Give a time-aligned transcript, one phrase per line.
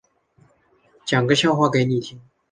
[1.05, 2.19] 说个笑话给你听